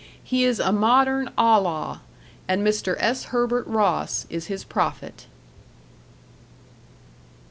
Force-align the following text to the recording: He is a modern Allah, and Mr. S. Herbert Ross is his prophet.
He 0.23 0.45
is 0.45 0.59
a 0.59 0.71
modern 0.71 1.29
Allah, 1.37 2.01
and 2.47 2.65
Mr. 2.65 2.95
S. 2.97 3.25
Herbert 3.25 3.67
Ross 3.67 4.25
is 4.31 4.47
his 4.47 4.63
prophet. 4.63 5.27